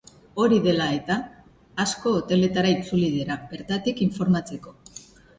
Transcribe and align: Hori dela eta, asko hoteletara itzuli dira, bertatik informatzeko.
Hori 0.43 0.57
dela 0.67 0.85
eta, 0.93 1.17
asko 1.83 2.13
hoteletara 2.19 2.71
itzuli 2.77 3.11
dira, 3.17 3.37
bertatik 3.51 4.01
informatzeko. 4.07 4.75